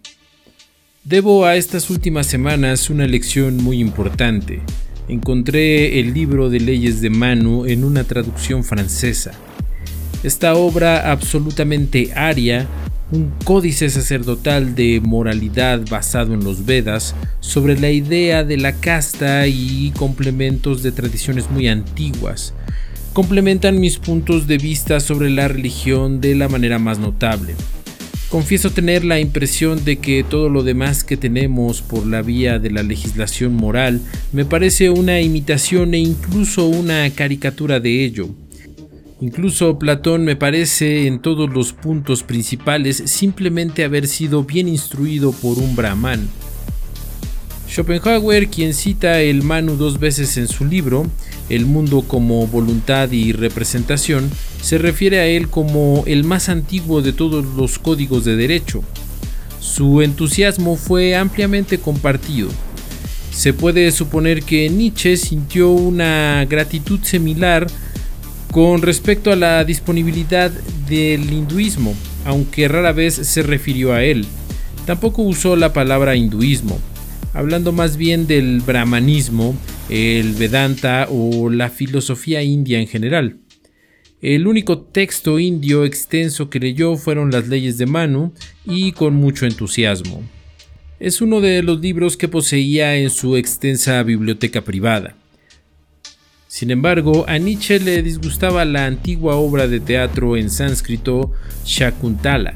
Debo 1.05 1.47
a 1.47 1.57
estas 1.57 1.91
últimas 1.91 2.27
semanas 2.27 2.91
una 2.91 3.07
lección 3.07 3.57
muy 3.57 3.81
importante 3.81 4.63
encontré 5.09 6.01
el 6.01 6.15
libro 6.15 6.51
de 6.51 6.61
leyes 6.61 7.01
de 7.01 7.11
Manu 7.11 7.67
en 7.67 7.85
una 7.85 8.05
traducción 8.05 8.65
francesa. 8.65 9.33
Esta 10.23 10.55
obra 10.55 11.11
absolutamente 11.11 12.13
aria, 12.15 12.69
un 13.13 13.31
códice 13.45 13.91
sacerdotal 13.91 14.75
de 14.75 15.01
moralidad 15.05 15.83
basado 15.89 16.33
en 16.33 16.43
los 16.43 16.65
Vedas, 16.65 17.15
sobre 17.41 17.79
la 17.79 17.91
idea 17.91 18.43
de 18.43 18.57
la 18.57 18.73
casta 18.73 19.47
y 19.47 19.93
complementos 19.97 20.83
de 20.83 20.93
tradiciones 20.93 21.51
muy 21.51 21.69
antiguas, 21.69 22.55
complementan 23.13 23.79
mis 23.79 23.99
puntos 23.99 24.47
de 24.47 24.57
vista 24.57 24.99
sobre 24.99 25.29
la 25.29 25.47
religión 25.47 26.23
de 26.23 26.35
la 26.35 26.49
manera 26.49 26.79
más 26.79 26.99
notable. 26.99 27.55
Confieso 28.31 28.71
tener 28.71 29.05
la 29.05 29.21
impresión 29.21 29.85
de 29.85 29.97
que 29.99 30.25
todo 30.25 30.49
lo 30.49 30.63
demás 30.63 31.05
que 31.05 31.19
tenemos 31.19 31.83
por 31.83 32.07
la 32.07 32.23
vía 32.23 32.59
de 32.59 32.71
la 32.71 32.83
legislación 32.83 33.53
moral 33.53 34.01
me 34.33 34.47
parece 34.47 34.89
una 34.89 35.21
imitación 35.21 35.93
e 35.93 35.99
incluso 35.99 36.67
una 36.67 37.11
caricatura 37.11 37.79
de 37.79 38.07
ello. 38.07 38.31
Incluso 39.23 39.79
Platón 39.79 40.25
me 40.25 40.35
parece 40.35 41.07
en 41.07 41.21
todos 41.21 41.49
los 41.49 41.73
puntos 41.73 42.25
principales 42.25 43.05
simplemente 43.07 43.85
haber 43.85 44.09
sido 44.09 44.43
bien 44.43 44.67
instruido 44.67 45.31
por 45.31 45.61
un 45.61 45.77
brahman. 45.77 46.29
Schopenhauer, 47.69 48.49
quien 48.49 48.75
cita 48.75 49.21
el 49.21 49.45
Manu 49.45 49.77
dos 49.77 50.01
veces 50.01 50.37
en 50.39 50.49
su 50.49 50.65
libro, 50.65 51.07
El 51.49 51.67
mundo 51.67 52.03
como 52.03 52.49
voluntad 52.49 53.13
y 53.13 53.31
representación, 53.31 54.29
se 54.61 54.77
refiere 54.77 55.21
a 55.21 55.27
él 55.27 55.49
como 55.49 56.03
el 56.09 56.25
más 56.25 56.49
antiguo 56.49 57.01
de 57.01 57.13
todos 57.13 57.45
los 57.57 57.79
códigos 57.79 58.25
de 58.25 58.35
derecho. 58.35 58.83
Su 59.61 60.03
entusiasmo 60.03 60.75
fue 60.75 61.15
ampliamente 61.15 61.79
compartido. 61.79 62.49
Se 63.31 63.53
puede 63.53 63.93
suponer 63.93 64.43
que 64.43 64.69
Nietzsche 64.69 65.17
sintió 65.17 65.71
una 65.71 66.45
gratitud 66.45 66.99
similar 67.05 67.69
con 68.53 68.83
respecto 68.83 69.33
a 69.33 69.37
la 69.37 69.65
disponibilidad 69.65 70.53
del 70.89 71.33
hinduismo, 71.33 71.97
aunque 72.25 72.69
rara 72.69 72.93
vez 72.93 73.15
se 73.15 73.43
refirió 73.43 73.93
a 73.93 74.05
él. 74.05 74.25
Tampoco 74.87 75.23
usó 75.23 75.57
la 75.57 75.73
palabra 75.73 76.15
hinduismo 76.15 76.79
hablando 77.35 77.73
más 77.73 77.97
bien 77.97 78.27
del 78.27 78.61
brahmanismo, 78.61 79.57
el 79.89 80.35
Vedanta 80.35 81.07
o 81.11 81.51
la 81.51 81.71
filosofía 81.71 82.43
india 82.43 82.79
en 82.79 82.87
general. 82.87 83.39
El 84.21 84.47
único 84.47 84.79
texto 84.79 85.39
indio 85.39 85.85
extenso 85.85 86.49
que 86.49 86.61
leyó 86.61 86.97
fueron 86.97 87.31
las 87.31 87.49
leyes 87.49 87.79
de 87.79 87.87
Manu 87.87 88.33
y 88.65 88.93
con 88.93 89.15
mucho 89.15 89.47
entusiasmo. 89.47 90.23
Es 91.01 91.21
uno 91.21 91.41
de 91.41 91.63
los 91.63 91.81
libros 91.81 92.17
que 92.17 92.29
poseía 92.29 92.97
en 92.97 93.11
su 93.11 93.37
extensa 93.37 94.01
biblioteca 94.05 94.63
privada. 94.63 95.17
Sin 96.53 96.71
embargo, 96.71 97.25
a 97.29 97.39
Nietzsche 97.39 97.81
le 97.81 98.03
disgustaba 98.03 98.67
la 98.67 98.85
antigua 98.85 99.37
obra 99.37 99.69
de 99.69 99.81
teatro 99.81 100.37
en 100.37 100.51
sánscrito 100.51 101.33
Shakuntala, 101.65 102.53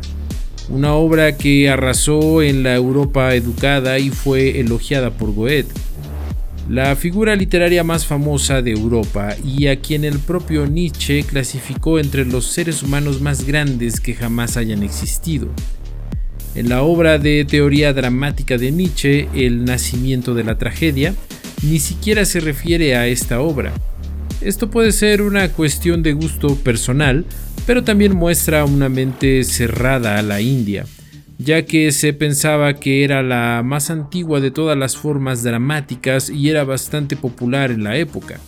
una 0.69 0.93
obra 0.93 1.39
que 1.39 1.71
arrasó 1.71 2.43
en 2.43 2.63
la 2.63 2.75
Europa 2.75 3.35
educada 3.35 3.99
y 3.99 4.11
fue 4.11 4.61
elogiada 4.61 5.13
por 5.13 5.33
Goethe, 5.33 5.73
la 6.69 6.95
figura 6.95 7.37
literaria 7.37 7.85
más 7.85 8.05
famosa 8.05 8.61
de 8.61 8.73
Europa 8.73 9.35
y 9.43 9.69
a 9.69 9.81
quien 9.81 10.05
el 10.05 10.19
propio 10.19 10.67
Nietzsche 10.67 11.23
clasificó 11.23 11.99
entre 11.99 12.27
los 12.27 12.49
seres 12.49 12.83
humanos 12.83 13.23
más 13.23 13.47
grandes 13.47 14.01
que 14.01 14.13
jamás 14.13 14.59
hayan 14.59 14.83
existido. 14.83 15.49
En 16.55 16.69
la 16.69 16.83
obra 16.83 17.19
de 17.19 17.47
teoría 17.47 17.95
dramática 17.95 18.59
de 18.59 18.73
Nietzsche, 18.73 19.29
El 19.35 19.65
nacimiento 19.65 20.35
de 20.35 20.45
la 20.45 20.59
tragedia, 20.59 21.15
ni 21.63 21.79
siquiera 21.79 22.25
se 22.25 22.41
refiere 22.41 22.97
a 22.97 23.07
esta 23.07 23.41
obra. 23.41 23.73
Esto 24.41 24.71
puede 24.71 24.93
ser 24.93 25.23
una 25.23 25.49
cuestión 25.49 26.03
de 26.03 26.13
gusto 26.13 26.55
personal, 26.57 27.25
pero 27.67 27.83
también 27.83 28.15
muestra 28.15 28.65
una 28.65 28.89
mente 28.89 29.43
cerrada 29.45 30.19
a 30.19 30.23
la 30.23 30.41
India, 30.41 30.87
ya 31.39 31.65
que 31.65 31.91
se 31.91 32.13
pensaba 32.13 32.75
que 32.75 33.03
era 33.03 33.23
la 33.23 33.63
más 33.65 33.91
antigua 33.91 34.41
de 34.41 34.51
todas 34.51 34.77
las 34.77 34.97
formas 34.97 35.43
dramáticas 35.43 36.31
y 36.31 36.49
era 36.49 36.65
bastante 36.65 37.17
popular 37.17 37.71
en 37.71 37.85
la 37.85 37.97
época. 37.97 38.39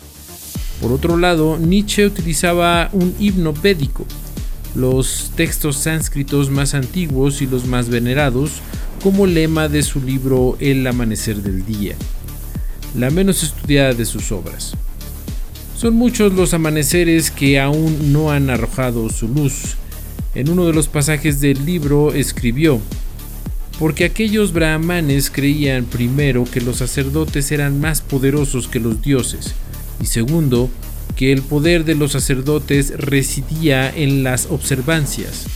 Por 0.80 0.92
otro 0.92 1.16
lado, 1.16 1.58
Nietzsche 1.58 2.06
utilizaba 2.06 2.88
un 2.92 3.14
himno 3.18 3.52
védico, 3.52 4.06
los 4.76 5.32
textos 5.34 5.76
sánscritos 5.76 6.50
más 6.50 6.74
antiguos 6.74 7.42
y 7.42 7.46
los 7.46 7.66
más 7.66 7.88
venerados, 7.88 8.60
como 9.02 9.26
lema 9.26 9.68
de 9.68 9.82
su 9.82 10.00
libro 10.00 10.56
El 10.60 10.86
amanecer 10.86 11.36
del 11.36 11.64
día, 11.64 11.96
la 12.98 13.10
menos 13.10 13.42
estudiada 13.42 13.94
de 13.94 14.04
sus 14.04 14.32
obras. 14.32 14.74
Son 15.76 15.94
muchos 15.94 16.32
los 16.32 16.54
amaneceres 16.54 17.30
que 17.30 17.60
aún 17.60 18.12
no 18.12 18.32
han 18.32 18.50
arrojado 18.50 19.08
su 19.10 19.28
luz. 19.28 19.76
En 20.34 20.50
uno 20.50 20.66
de 20.66 20.72
los 20.72 20.88
pasajes 20.88 21.40
del 21.40 21.64
libro 21.64 22.12
escribió, 22.12 22.80
porque 23.78 24.04
aquellos 24.04 24.52
brahmanes 24.52 25.30
creían 25.30 25.84
primero 25.84 26.44
que 26.44 26.60
los 26.60 26.78
sacerdotes 26.78 27.52
eran 27.52 27.80
más 27.80 28.00
poderosos 28.00 28.66
que 28.66 28.80
los 28.80 29.00
dioses, 29.00 29.54
y 30.00 30.06
segundo, 30.06 30.68
que 31.14 31.32
el 31.32 31.42
poder 31.42 31.84
de 31.84 31.94
los 31.94 32.12
sacerdotes 32.12 32.92
residía 32.98 33.88
en 33.88 34.24
las 34.24 34.46
observancias. 34.46 35.46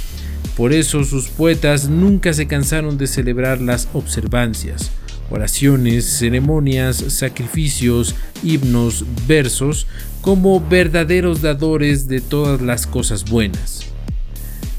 Por 0.56 0.72
eso 0.72 1.02
sus 1.02 1.28
poetas 1.28 1.88
nunca 1.88 2.32
se 2.32 2.46
cansaron 2.46 2.98
de 2.98 3.08
celebrar 3.08 3.60
las 3.60 3.88
observancias 3.92 4.92
oraciones, 5.32 6.04
ceremonias, 6.04 6.96
sacrificios, 6.96 8.14
himnos, 8.42 9.04
versos, 9.26 9.86
como 10.20 10.60
verdaderos 10.60 11.42
dadores 11.42 12.06
de 12.06 12.20
todas 12.20 12.60
las 12.60 12.86
cosas 12.86 13.28
buenas. 13.28 13.86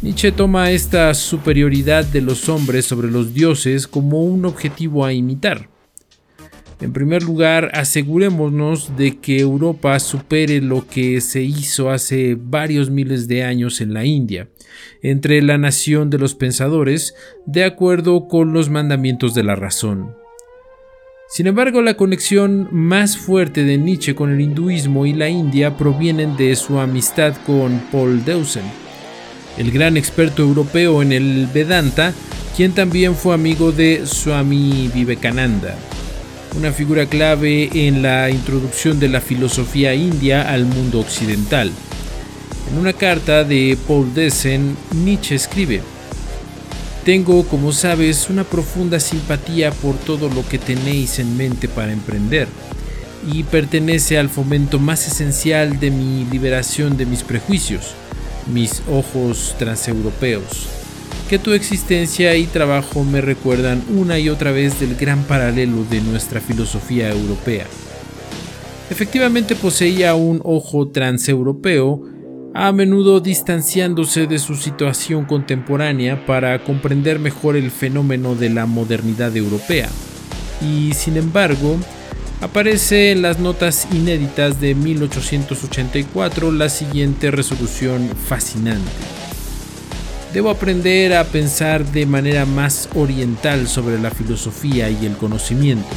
Nietzsche 0.02 0.32
toma 0.32 0.72
esta 0.72 1.14
superioridad 1.14 2.06
de 2.06 2.22
los 2.22 2.50
hombres 2.50 2.86
sobre 2.86 3.10
los 3.10 3.34
dioses 3.34 3.88
como 3.88 4.24
un 4.24 4.46
objetivo 4.46 5.06
a 5.06 5.14
imitar. 5.14 5.70
En 6.82 6.92
primer 6.92 7.24
lugar, 7.24 7.72
asegurémonos 7.74 8.98
de 8.98 9.18
que 9.20 9.40
Europa 9.40 9.98
supere 10.02 10.60
lo 10.60 10.86
que 10.86 11.22
se 11.22 11.42
hizo 11.42 11.90
hace 11.90 12.36
varios 12.38 12.90
miles 12.90 13.30
de 13.30 13.44
años 13.44 13.80
en 13.80 13.94
la 13.94 14.04
India, 14.04 14.50
entre 15.02 15.42
la 15.42 15.58
nación 15.58 16.10
de 16.10 16.18
los 16.18 16.36
pensadores, 16.36 17.16
de 17.46 17.64
acuerdo 17.64 18.28
con 18.28 18.52
los 18.52 18.70
mandamientos 18.70 19.34
de 19.34 19.44
la 19.44 19.56
razón. 19.56 20.23
Sin 21.28 21.48
embargo, 21.48 21.82
la 21.82 21.96
conexión 21.96 22.68
más 22.72 23.18
fuerte 23.18 23.64
de 23.64 23.78
Nietzsche 23.78 24.14
con 24.14 24.32
el 24.32 24.42
hinduismo 24.42 25.06
y 25.06 25.14
la 25.14 25.30
India 25.30 25.78
provienen 25.78 26.36
de 26.38 26.56
su 26.56 26.80
amistad 26.80 27.36
con 27.46 27.82
Paul 27.92 28.24
Deussen, 28.24 28.66
el 29.58 29.72
gran 29.72 29.98
experto 29.98 30.44
europeo 30.44 31.02
en 31.02 31.12
el 31.12 31.48
Vedanta, 31.52 32.14
quien 32.56 32.74
también 32.74 33.16
fue 33.16 33.34
amigo 33.34 33.72
de 33.72 34.06
Swami 34.06 34.92
Vivekananda, 34.94 35.76
una 36.56 36.72
figura 36.72 37.08
clave 37.08 37.70
en 37.74 38.04
la 38.04 38.30
introducción 38.30 39.00
de 39.00 39.10
la 39.10 39.22
filosofía 39.22 39.96
india 39.96 40.52
al 40.52 40.66
mundo 40.66 41.00
occidental. 41.00 41.72
En 42.72 42.78
una 42.78 42.94
carta 42.94 43.44
de 43.44 43.76
Paul 43.88 44.14
Deussen, 44.14 44.78
Nietzsche 44.94 45.36
escribe, 45.36 45.82
Tengo, 47.06 47.46
como 47.46 47.74
sabes, 47.74 48.30
una 48.30 48.46
profunda 48.46 48.98
simpatía 48.98 49.72
por 49.72 49.96
todo 49.98 50.30
lo 50.30 50.48
que 50.48 50.58
tenéis 50.58 51.20
en 51.20 51.36
mente 51.36 51.68
para 51.68 51.92
emprender, 51.92 52.48
y 53.30 53.44
pertenece 53.44 54.18
al 54.18 54.30
fomento 54.30 54.80
más 54.80 55.06
esencial 55.08 55.80
de 55.80 55.92
mi 55.92 56.26
liberación 56.32 56.96
de 56.96 57.06
mis 57.06 57.24
prejuicios, 57.24 57.94
mis 58.54 58.82
ojos 58.90 59.56
transeuropeos, 59.60 60.68
que 61.30 61.40
tu 61.40 61.52
existencia 61.52 62.36
y 62.38 62.46
trabajo 62.46 63.04
me 63.04 63.20
recuerdan 63.20 63.84
una 63.90 64.18
y 64.18 64.30
otra 64.30 64.52
vez 64.52 64.80
del 64.80 64.96
gran 64.96 65.24
paralelo 65.24 65.84
de 65.90 66.00
nuestra 66.00 66.40
filosofía 66.40 67.10
europea. 67.10 67.66
Efectivamente 68.90 69.56
poseía 69.56 70.16
un 70.16 70.40
ojo 70.44 70.88
transeuropeo, 70.88 72.13
a 72.54 72.72
menudo 72.72 73.20
distanciándose 73.20 74.28
de 74.28 74.38
su 74.38 74.56
situación 74.56 75.26
contemporánea 75.26 76.26
para 76.26 76.64
comprender 76.64 77.18
mejor 77.18 77.56
el 77.56 77.72
fenómeno 77.72 78.36
de 78.36 78.50
la 78.50 78.68
modernidad 78.68 79.36
europea. 79.36 79.90
Y 80.62 80.94
sin 80.94 81.18
embargo, 81.18 81.78
aparece 82.42 83.12
en 83.12 83.24
las 83.24 83.40
notas 83.40 83.88
inéditas 83.92 84.62
de 84.62 84.76
1884 84.76 86.52
la 86.52 86.70
siguiente 86.70 87.32
resolución 87.32 88.10
fascinante. 88.28 88.92
Debo 90.32 90.52
aprender 90.52 91.16
a 91.16 91.26
pensar 91.26 91.86
de 91.86 92.06
manera 92.06 92.46
más 92.46 92.90
oriental 92.96 93.68
sobre 93.68 94.00
la 94.00 94.12
filosofía 94.12 94.90
y 94.90 95.06
el 95.06 95.18
conocimiento. 95.18 95.90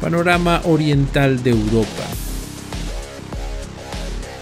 Panorama 0.00 0.60
oriental 0.64 1.42
de 1.42 1.50
Europa. 1.50 2.13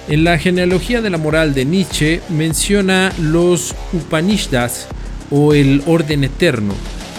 En 0.08 0.24
la 0.24 0.36
genealogía 0.36 1.00
de 1.00 1.10
la 1.10 1.18
moral 1.18 1.54
de 1.54 1.64
Nietzsche 1.64 2.20
menciona 2.28 3.12
los 3.20 3.74
Upanishads 3.92 4.88
o 5.30 5.54
el 5.54 5.80
orden 5.86 6.24
eterno, 6.24 6.74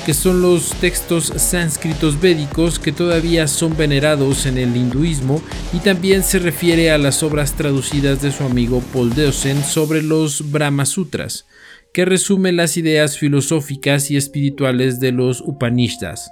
que 0.06 0.14
son 0.14 0.42
los 0.42 0.72
textos 0.82 1.32
sánscritos 1.38 2.20
védicos 2.20 2.80
que 2.80 2.92
todavía 2.92 3.48
son 3.48 3.78
venerados 3.78 4.46
en 4.46 4.58
el 4.58 4.76
hinduismo 4.76 5.42
y 5.72 5.78
también 5.78 6.24
se 6.24 6.40
refiere 6.40 6.92
a 6.92 6.98
las 6.98 7.24
obras 7.24 7.54
traducidas 7.54 8.22
de 8.22 8.34
su 8.34 8.44
amigo 8.44 8.84
Paul 8.92 9.16
Deussen 9.16 9.64
sobre 9.64 10.02
los 10.02 10.52
Brahma 10.52 10.86
Sutras, 10.86 11.46
que 11.94 12.04
resume 12.04 12.52
las 12.52 12.76
ideas 12.76 13.18
filosóficas 13.18 14.12
y 14.12 14.18
espirituales 14.18 15.00
de 15.00 15.14
los 15.14 15.40
Upanishads. 15.40 16.30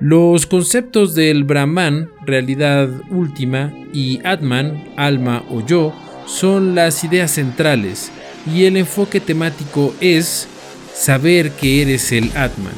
Los 0.00 0.46
conceptos 0.46 1.14
del 1.14 1.44
Brahman, 1.44 2.10
realidad 2.26 2.88
última, 3.10 3.72
y 3.92 4.20
Atman, 4.26 4.88
alma 4.96 5.44
o 5.48 5.64
yo, 5.64 5.94
son 6.26 6.74
las 6.74 7.04
ideas 7.04 7.30
centrales, 7.30 8.10
y 8.52 8.64
el 8.64 8.76
enfoque 8.76 9.20
temático 9.20 9.94
es 10.00 10.48
saber 10.92 11.52
que 11.52 11.80
eres 11.80 12.10
el 12.10 12.36
Atman. 12.36 12.74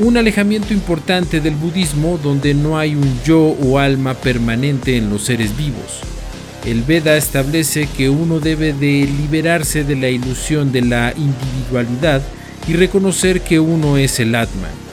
Un 0.00 0.16
alejamiento 0.16 0.74
importante 0.74 1.40
del 1.40 1.54
budismo 1.54 2.18
donde 2.20 2.54
no 2.54 2.76
hay 2.76 2.96
un 2.96 3.22
yo 3.22 3.40
o 3.40 3.78
alma 3.78 4.14
permanente 4.14 4.96
en 4.96 5.10
los 5.10 5.22
seres 5.22 5.56
vivos. 5.56 6.00
El 6.66 6.82
Veda 6.82 7.16
establece 7.16 7.86
que 7.96 8.10
uno 8.10 8.40
debe 8.40 8.72
de 8.72 9.06
liberarse 9.06 9.84
de 9.84 9.94
la 9.94 10.08
ilusión 10.08 10.72
de 10.72 10.82
la 10.82 11.14
individualidad 11.16 12.20
y 12.66 12.72
reconocer 12.72 13.42
que 13.42 13.60
uno 13.60 13.96
es 13.96 14.18
el 14.18 14.34
Atman. 14.34 14.83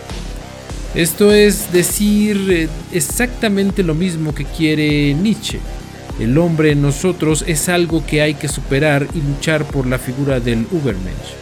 Esto 0.95 1.31
es 1.31 1.71
decir 1.71 2.47
eh, 2.49 2.67
exactamente 2.91 3.81
lo 3.81 3.95
mismo 3.95 4.35
que 4.35 4.43
quiere 4.43 5.13
Nietzsche. 5.13 5.59
El 6.19 6.37
hombre 6.37 6.71
en 6.71 6.81
nosotros 6.81 7.45
es 7.47 7.69
algo 7.69 8.05
que 8.05 8.21
hay 8.21 8.33
que 8.33 8.49
superar 8.49 9.07
y 9.13 9.21
luchar 9.21 9.63
por 9.63 9.87
la 9.87 9.97
figura 9.97 10.39
del 10.39 10.67
Übermensch. 10.71 11.41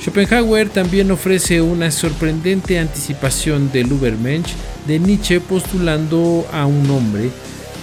Schopenhauer 0.00 0.68
también 0.68 1.10
ofrece 1.10 1.60
una 1.60 1.90
sorprendente 1.90 2.78
anticipación 2.78 3.72
del 3.72 3.90
Übermensch 3.90 4.54
de 4.86 5.00
Nietzsche 5.00 5.40
postulando 5.40 6.46
a 6.52 6.66
un 6.66 6.88
hombre 6.88 7.30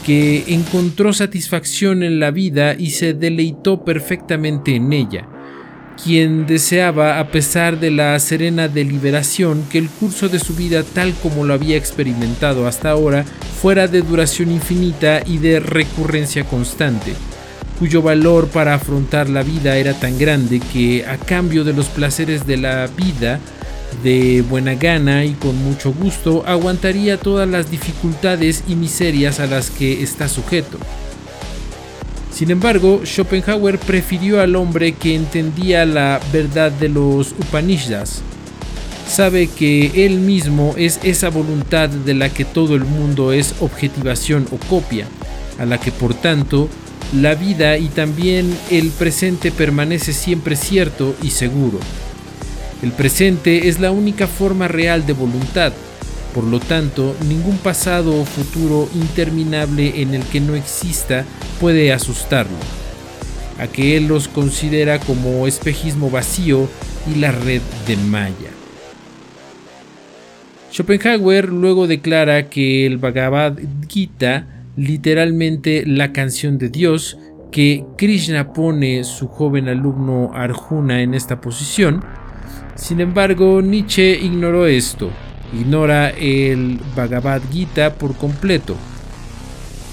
que 0.05 0.45
encontró 0.47 1.11
satisfacción 1.11 2.03
en 2.03 2.19
la 2.19 2.31
vida 2.31 2.75
y 2.77 2.91
se 2.91 3.13
deleitó 3.13 3.83
perfectamente 3.83 4.75
en 4.75 4.93
ella, 4.93 5.27
quien 6.01 6.45
deseaba, 6.45 7.19
a 7.19 7.27
pesar 7.27 7.79
de 7.79 7.91
la 7.91 8.17
serena 8.19 8.67
deliberación, 8.67 9.63
que 9.69 9.77
el 9.77 9.89
curso 9.89 10.29
de 10.29 10.39
su 10.39 10.55
vida 10.55 10.83
tal 10.83 11.13
como 11.21 11.43
lo 11.43 11.53
había 11.53 11.77
experimentado 11.77 12.67
hasta 12.67 12.91
ahora 12.91 13.25
fuera 13.61 13.87
de 13.87 14.01
duración 14.01 14.51
infinita 14.51 15.21
y 15.25 15.37
de 15.37 15.59
recurrencia 15.59 16.43
constante, 16.43 17.13
cuyo 17.79 18.01
valor 18.01 18.47
para 18.49 18.75
afrontar 18.75 19.29
la 19.29 19.43
vida 19.43 19.77
era 19.77 19.93
tan 19.93 20.17
grande 20.17 20.59
que, 20.59 21.05
a 21.05 21.17
cambio 21.17 21.63
de 21.63 21.73
los 21.73 21.87
placeres 21.87 22.45
de 22.45 22.57
la 22.57 22.87
vida, 22.87 23.39
de 24.03 24.41
buena 24.41 24.75
gana 24.75 25.23
y 25.25 25.33
con 25.33 25.55
mucho 25.63 25.93
gusto, 25.93 26.43
aguantaría 26.47 27.17
todas 27.17 27.47
las 27.47 27.69
dificultades 27.69 28.63
y 28.67 28.75
miserias 28.75 29.39
a 29.39 29.47
las 29.47 29.69
que 29.69 30.01
está 30.01 30.27
sujeto. 30.27 30.77
Sin 32.33 32.49
embargo, 32.49 33.01
Schopenhauer 33.05 33.77
prefirió 33.77 34.41
al 34.41 34.55
hombre 34.55 34.93
que 34.93 35.13
entendía 35.13 35.85
la 35.85 36.19
verdad 36.31 36.71
de 36.71 36.89
los 36.89 37.31
Upanishads. 37.33 38.23
Sabe 39.07 39.47
que 39.47 40.05
él 40.05 40.17
mismo 40.19 40.73
es 40.75 40.99
esa 41.03 41.29
voluntad 41.29 41.89
de 41.89 42.15
la 42.15 42.29
que 42.29 42.43
todo 42.43 42.73
el 42.75 42.85
mundo 42.85 43.33
es 43.33 43.53
objetivación 43.59 44.47
o 44.51 44.57
copia, 44.67 45.05
a 45.59 45.65
la 45.65 45.79
que 45.79 45.91
por 45.91 46.15
tanto 46.15 46.69
la 47.13 47.35
vida 47.35 47.77
y 47.77 47.89
también 47.89 48.57
el 48.71 48.89
presente 48.89 49.51
permanece 49.51 50.11
siempre 50.11 50.55
cierto 50.55 51.15
y 51.21 51.29
seguro. 51.29 51.79
El 52.81 52.91
presente 52.91 53.67
es 53.67 53.79
la 53.79 53.91
única 53.91 54.25
forma 54.25 54.67
real 54.67 55.05
de 55.05 55.13
voluntad, 55.13 55.71
por 56.33 56.43
lo 56.43 56.59
tanto, 56.59 57.15
ningún 57.27 57.57
pasado 57.57 58.19
o 58.19 58.25
futuro 58.25 58.89
interminable 58.95 60.01
en 60.01 60.13
el 60.15 60.23
que 60.23 60.39
no 60.41 60.55
exista 60.55 61.25
puede 61.59 61.93
asustarlo, 61.93 62.57
a 63.59 63.67
que 63.67 63.95
él 63.97 64.07
los 64.07 64.27
considera 64.27 64.99
como 64.99 65.45
espejismo 65.45 66.09
vacío 66.09 66.67
y 67.11 67.19
la 67.19 67.31
red 67.31 67.61
de 67.87 67.97
malla. 67.97 68.49
Schopenhauer 70.71 71.49
luego 71.49 71.85
declara 71.85 72.49
que 72.49 72.87
el 72.87 72.97
Bhagavad 72.97 73.59
Gita, 73.87 74.47
literalmente 74.75 75.83
la 75.85 76.13
canción 76.13 76.57
de 76.57 76.69
Dios, 76.69 77.19
que 77.51 77.85
Krishna 77.95 78.53
pone 78.53 79.03
su 79.03 79.27
joven 79.27 79.69
alumno 79.69 80.31
Arjuna 80.33 81.03
en 81.03 81.13
esta 81.13 81.39
posición. 81.39 82.03
Sin 82.73 82.99
embargo, 83.01 83.61
Nietzsche 83.61 84.19
ignoró 84.19 84.65
esto 84.65 85.11
ignora 85.53 86.09
el 86.09 86.79
Bhagavad 86.95 87.41
Gita 87.51 87.95
por 87.95 88.15
completo, 88.15 88.75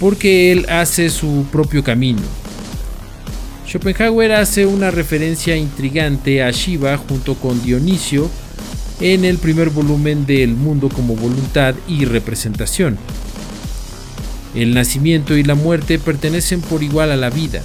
porque 0.01 0.53
él 0.53 0.67
hace 0.69 1.11
su 1.11 1.47
propio 1.53 1.85
camino. 1.85 2.23
Schopenhauer 3.67 4.33
hace 4.33 4.67
una 4.67 4.91
referencia 4.91 5.57
intrigante 5.57 6.43
a 6.43 6.51
Shiva 6.51 6.97
junto 6.97 7.35
con 7.35 7.63
Dionisio 7.63 8.29
en 9.01 9.25
el 9.25 9.39
primer 9.39 9.71
volumen 9.71 10.27
de 10.27 10.43
El 10.43 10.55
mundo 10.55 10.89
como 10.89 11.15
voluntad 11.15 11.75
y 11.87 12.05
representación. 12.05 12.99
El 14.55 14.75
nacimiento 14.75 15.37
y 15.37 15.45
la 15.45 15.55
muerte 15.55 15.99
pertenecen 15.99 16.61
por 16.61 16.83
igual 16.83 17.13
a 17.13 17.17
la 17.17 17.31
vida. 17.31 17.63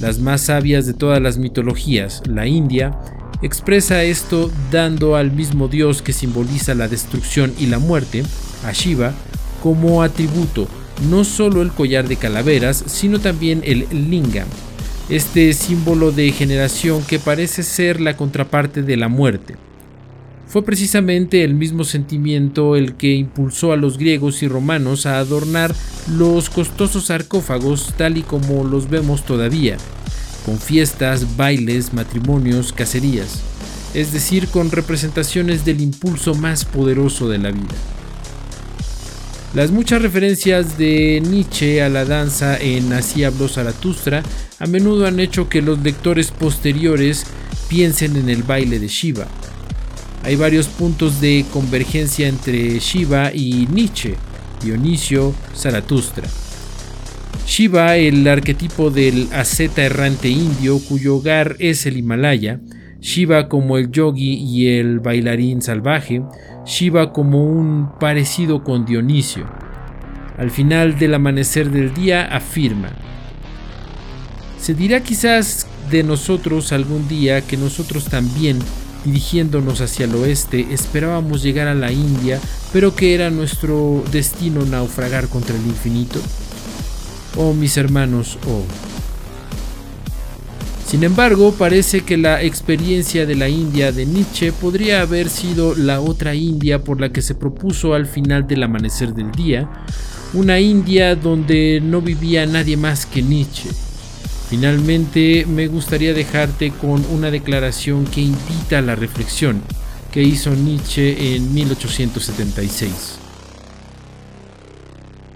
Las 0.00 0.18
más 0.18 0.40
sabias 0.40 0.86
de 0.86 0.94
todas 0.94 1.22
las 1.22 1.38
mitologías, 1.38 2.22
la 2.26 2.48
India, 2.48 2.98
expresa 3.42 4.02
esto 4.02 4.50
dando 4.70 5.16
al 5.16 5.32
mismo 5.32 5.68
dios 5.68 6.02
que 6.02 6.12
simboliza 6.12 6.74
la 6.74 6.88
destrucción 6.88 7.52
y 7.58 7.66
la 7.66 7.78
muerte, 7.78 8.22
a 8.64 8.72
Shiva, 8.72 9.12
como 9.62 10.02
atributo 10.02 10.68
no 11.08 11.24
solo 11.24 11.62
el 11.62 11.72
collar 11.72 12.08
de 12.08 12.16
calaveras, 12.16 12.84
sino 12.86 13.18
también 13.18 13.62
el 13.64 13.86
lingam, 13.90 14.46
este 15.08 15.52
símbolo 15.52 16.12
de 16.12 16.30
generación 16.32 17.02
que 17.02 17.18
parece 17.18 17.62
ser 17.62 18.00
la 18.00 18.16
contraparte 18.16 18.82
de 18.82 18.96
la 18.96 19.08
muerte. 19.08 19.56
Fue 20.46 20.62
precisamente 20.64 21.44
el 21.44 21.54
mismo 21.54 21.82
sentimiento 21.82 22.76
el 22.76 22.94
que 22.94 23.14
impulsó 23.14 23.72
a 23.72 23.76
los 23.76 23.96
griegos 23.96 24.42
y 24.42 24.48
romanos 24.48 25.06
a 25.06 25.18
adornar 25.18 25.74
los 26.14 26.50
costosos 26.50 27.06
sarcófagos 27.06 27.94
tal 27.96 28.18
y 28.18 28.22
como 28.22 28.62
los 28.64 28.90
vemos 28.90 29.24
todavía, 29.24 29.78
con 30.44 30.58
fiestas, 30.58 31.36
bailes, 31.36 31.92
matrimonios, 31.92 32.72
cacerías, 32.72 33.40
es 33.94 34.12
decir, 34.12 34.48
con 34.48 34.70
representaciones 34.70 35.64
del 35.64 35.80
impulso 35.80 36.34
más 36.34 36.64
poderoso 36.64 37.28
de 37.28 37.38
la 37.38 37.50
vida. 37.50 37.74
Las 39.54 39.70
muchas 39.70 40.00
referencias 40.00 40.78
de 40.78 41.22
Nietzsche 41.22 41.82
a 41.82 41.90
la 41.90 42.06
danza 42.06 42.56
en 42.58 42.90
Así 42.94 43.22
habló 43.22 43.48
Zaratustra 43.48 44.22
a 44.58 44.66
menudo 44.66 45.06
han 45.06 45.20
hecho 45.20 45.48
que 45.48 45.60
los 45.60 45.80
lectores 45.80 46.30
posteriores 46.30 47.26
piensen 47.68 48.16
en 48.16 48.30
el 48.30 48.44
baile 48.44 48.78
de 48.78 48.88
Shiva. 48.88 49.26
Hay 50.22 50.36
varios 50.36 50.68
puntos 50.68 51.20
de 51.20 51.44
convergencia 51.52 52.28
entre 52.28 52.78
Shiva 52.78 53.32
y 53.34 53.66
Nietzsche, 53.66 54.14
Dionisio, 54.62 55.34
Zaratustra. 55.54 56.28
Shiva, 57.46 57.96
el 57.96 58.26
arquetipo 58.28 58.90
del 58.90 59.28
asceta 59.32 59.82
errante 59.82 60.28
indio 60.28 60.78
cuyo 60.88 61.16
hogar 61.16 61.56
es 61.58 61.84
el 61.86 61.96
Himalaya, 61.96 62.60
Shiva 63.00 63.48
como 63.48 63.78
el 63.78 63.90
yogi 63.90 64.34
y 64.34 64.68
el 64.68 65.00
bailarín 65.00 65.60
salvaje, 65.60 66.22
Shiva 66.64 67.12
como 67.12 67.44
un 67.44 67.98
parecido 67.98 68.62
con 68.62 68.86
Dionisio. 68.86 69.46
Al 70.38 70.50
final 70.50 70.98
del 70.98 71.14
amanecer 71.14 71.70
del 71.70 71.92
día 71.92 72.24
afirma, 72.24 72.90
se 74.58 74.74
dirá 74.74 75.02
quizás 75.02 75.66
de 75.90 76.04
nosotros 76.04 76.72
algún 76.72 77.08
día 77.08 77.40
que 77.40 77.56
nosotros 77.56 78.04
también, 78.04 78.60
dirigiéndonos 79.04 79.80
hacia 79.80 80.06
el 80.06 80.14
oeste, 80.14 80.68
esperábamos 80.70 81.42
llegar 81.42 81.66
a 81.66 81.74
la 81.74 81.90
India, 81.90 82.40
pero 82.72 82.94
que 82.94 83.14
era 83.14 83.30
nuestro 83.30 84.04
destino 84.12 84.64
naufragar 84.64 85.28
contra 85.28 85.56
el 85.56 85.66
infinito. 85.66 86.20
Oh 87.36 87.54
mis 87.54 87.76
hermanos, 87.76 88.38
oh. 88.46 88.64
Sin 90.86 91.04
embargo, 91.04 91.54
parece 91.58 92.02
que 92.02 92.18
la 92.18 92.42
experiencia 92.42 93.24
de 93.24 93.34
la 93.34 93.48
India 93.48 93.92
de 93.92 94.04
Nietzsche 94.04 94.52
podría 94.52 95.00
haber 95.00 95.30
sido 95.30 95.74
la 95.74 96.02
otra 96.02 96.34
India 96.34 96.84
por 96.84 97.00
la 97.00 97.10
que 97.10 97.22
se 97.22 97.34
propuso 97.34 97.94
al 97.94 98.04
final 98.04 98.46
del 98.46 98.62
amanecer 98.62 99.14
del 99.14 99.32
día, 99.32 99.70
una 100.34 100.60
India 100.60 101.16
donde 101.16 101.80
no 101.82 102.02
vivía 102.02 102.44
nadie 102.44 102.76
más 102.76 103.06
que 103.06 103.22
Nietzsche. 103.22 103.70
Finalmente, 104.50 105.46
me 105.46 105.66
gustaría 105.66 106.12
dejarte 106.12 106.72
con 106.72 107.02
una 107.10 107.30
declaración 107.30 108.04
que 108.04 108.20
invita 108.20 108.76
a 108.76 108.82
la 108.82 108.94
reflexión 108.94 109.62
que 110.12 110.22
hizo 110.22 110.50
Nietzsche 110.54 111.36
en 111.36 111.54
1876. 111.54 113.21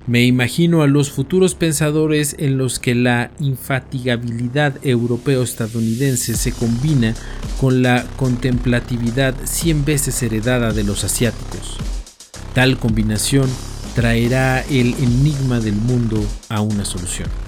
Me 0.07 0.25
imagino 0.25 0.83
a 0.83 0.87
los 0.87 1.11
futuros 1.11 1.57
pensadores 1.57 2.37
en 2.39 2.59
los 2.59 2.79
que 2.79 2.95
la 2.95 3.33
infatigabilidad 3.41 4.79
europeo-estadounidense 4.85 6.37
se 6.37 6.53
combina 6.53 7.13
con 7.61 7.83
la 7.83 8.07
contemplatividad 8.17 9.35
cien 9.45 9.85
veces 9.85 10.23
heredada 10.23 10.73
de 10.73 10.85
los 10.85 11.03
asiáticos. 11.03 11.77
Tal 12.55 12.79
combinación 12.79 13.51
traerá 13.97 14.61
el 14.61 14.95
enigma 14.95 15.59
del 15.59 15.75
mundo 15.75 16.25
a 16.49 16.61
una 16.61 16.85
solución. 16.85 17.46